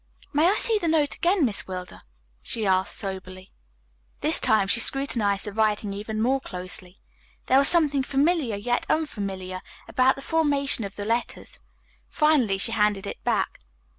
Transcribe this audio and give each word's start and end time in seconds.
"May 0.33 0.47
I 0.49 0.55
see 0.55 0.79
the 0.79 0.87
note 0.87 1.13
again, 1.13 1.45
Miss 1.45 1.67
Wilder?" 1.67 1.99
she 2.41 2.65
asked 2.65 2.95
soberly. 2.97 3.51
This 4.21 4.39
time 4.39 4.67
she 4.67 4.79
scrutinized 4.79 5.45
the 5.45 5.53
writing 5.53 5.93
even 5.93 6.19
more 6.19 6.41
closely. 6.41 6.95
There 7.45 7.59
was 7.59 7.67
something 7.67 8.01
familiar, 8.01 8.55
yet 8.55 8.87
unfamiliar, 8.89 9.61
about 9.87 10.15
the 10.15 10.23
formation 10.23 10.83
of 10.85 10.95
the 10.95 11.05
letters. 11.05 11.59
Finally 12.09 12.57
she 12.57 12.71
handed 12.71 13.05
it 13.05 13.23
back. 13.23 13.59